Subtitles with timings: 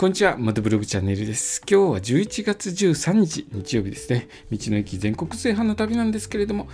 [0.00, 1.60] こんにちは、マドブログチャンネルです。
[1.70, 4.28] 今日は11月13日、日曜日ですね。
[4.50, 6.70] 道の駅全国制覇の旅なんですけれども、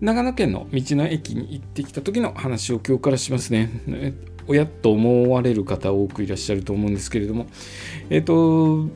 [0.00, 3.68] 長野県の道の駅に行ってきた時の話を今日からしますね。
[4.48, 7.46] 親と思われる方多くいらっしゃると思うんですけれども、
[8.10, 8.88] えっ、ー、と、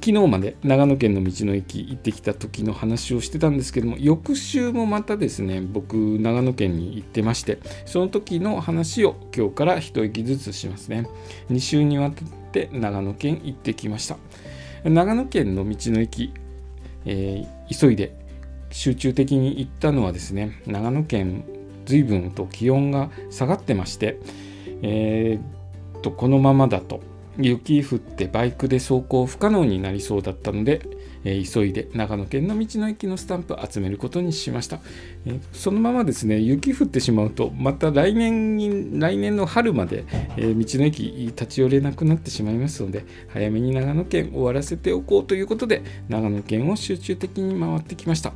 [0.00, 11.06] 昨日まで長野県の道の駅行ってきた時の話をしてたんですけども、翌週もまたですね、僕、長野県に行ってまして、その時の話を今日から一駅ずつしますね。
[11.50, 14.16] 2週にわたって長野県行ってきました。
[14.84, 16.32] 長野県の道の駅、
[17.04, 18.14] えー、急いで
[18.72, 21.44] 集中的に行ったのはですね、長野県
[21.86, 24.18] 随分と気温が下がってまして、
[24.82, 27.00] えー、とこのままだと
[27.38, 30.82] 雪降ってバイクで走行不可能になりそうだったので、
[31.24, 34.80] えー、急いで長野県の道の駅のスタンプ集めることにしました、
[35.24, 40.04] えー、そのままですね雪降ってしまうとまた来年に来年の春まで、
[40.36, 48.32] えー、道の駅立ち寄れなくなってしまいますので早めに長野県終わらせておこうということで長野県を集中的に回ってきました。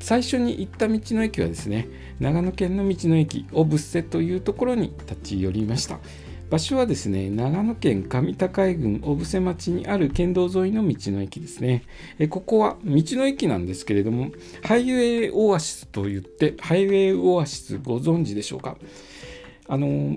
[0.00, 1.88] 最初に行った道の駅はですね
[2.20, 5.98] 長野県の道の駅小布施というところに立ち寄りました。
[6.50, 11.84] 場所はですね、長野県上高井郡小布施町にある県道沿いの道の駅ですね。
[12.18, 14.30] えここは道の駅なんですけれども、
[14.62, 18.78] ハイウェイオアシスといって、ハイウェイオアシスご存知でしょうか。
[19.68, 20.16] あの、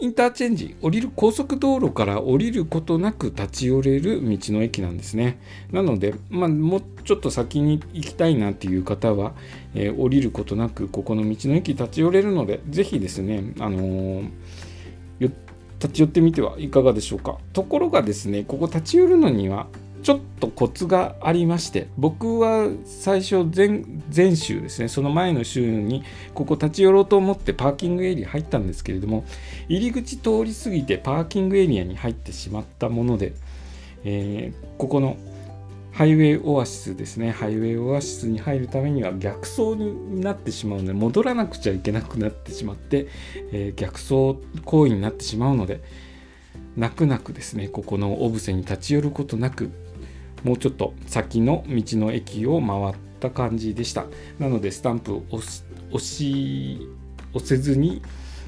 [0.00, 5.40] インターチェンジ、降りる高速道路から降りることなく立ち寄れる道の駅なんですね。
[5.72, 9.34] なので、まあ、もうちょっと先に行きたいなっていう方は、
[9.74, 14.30] えー、降りることなくここの道の駅立ち寄れるので、ぜひですね、あのー
[15.28, 17.38] 立ち寄ってみてはいかがでしょうか。
[17.52, 19.66] ところがですねここ立ち寄るのには
[20.02, 26.04] ちょっとコツがありまして僕は最初前前週ですねその前の週に
[26.34, 29.24] ここ立ち寄ろうと思ってパーキングエリア入ったんですけれども
[29.68, 33.34] 入り口通り過ぎてパーキングエリアに入ってしまったもので、
[34.04, 35.16] えー、ここの
[35.92, 37.30] ハイウェイオアシスですね。
[37.30, 43.08] ハイウェイオアシスに入るためには逆走になってしまうので、戻らなくちゃいけなくなってしまって、
[43.52, 45.82] えー、逆走行為になってしまうので、
[46.76, 49.70] 泣く泣くですね、ここのオブセに立ち寄ることなく、
[50.44, 54.06] もうちょっと先の道の駅を回った感じでした。
[54.38, 55.42] なので、スタンプを押
[55.98, 56.88] し
[57.34, 58.00] 押せずに、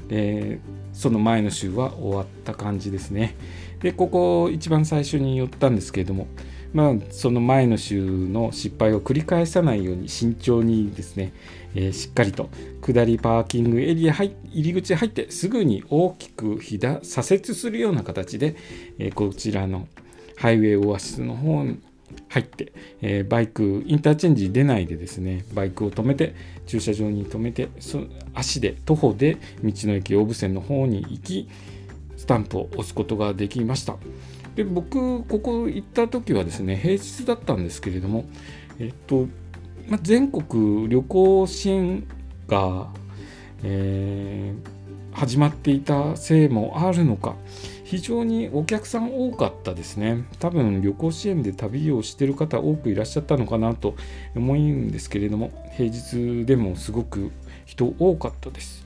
[0.09, 3.35] えー、その前の週は終わった感じですね。
[3.81, 6.27] で、ここ一番最初に寄ったんですけれども、
[6.73, 11.31] まあ、その前の週の失敗を繰り返さないように慎重にですね、
[11.75, 12.49] えー、しっかりと
[12.81, 16.99] 下りパーキングエリア入り口入ってすぐに大きく左
[17.35, 18.55] 折するような形で、
[18.97, 19.87] えー、こちらの
[20.35, 21.79] ハイウェイオアシスの方に
[22.29, 26.35] 入って、えー、バイクインターチェンジ出ないでですねバイクを止めて
[26.65, 27.69] 駐車場に止めて
[28.33, 31.49] 足で徒歩で道の駅大武線の方に行き
[32.17, 33.97] スタンプを押すことができました。
[34.55, 38.25] で僕ここ行った時はですね平日だったんですけれども
[38.79, 39.27] えっと、
[39.87, 42.07] ま全国旅行支援
[42.47, 42.89] が、
[43.63, 47.35] えー、始まっていたせいもあるのか
[47.83, 50.25] 非常にお客さん多かったですね。
[50.39, 53.95] 多分旅行支援で旅をしてる方多くいらっしゃったのかなと
[54.35, 57.31] 思うんですけれども平日でもすごく
[57.65, 58.83] 人多かったです。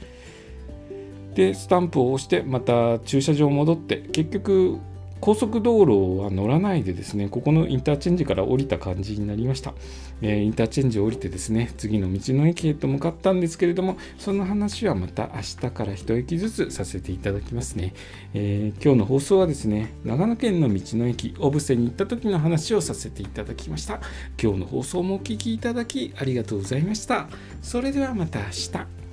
[1.35, 4.79] でスタンプを押してまた駐車場戻って結局
[5.19, 9.73] 高速道路は乗らないでですね、ここのインターチェンジから降りた感じになりました。
[10.22, 17.94] えー、インターチェンジを降りてですね、次の道の駅へと向かったんですけれども、その話はまた明日から一駅ずつさせていただきますね。
[18.33, 23.99] えー、今日の放送はですね、長野県の道の駅、小布施に行った時の話をさせていただきました。
[24.41, 27.28] 今日の放送もお聴きいただきありがとうございました。
[27.61, 29.06] それではまた明日。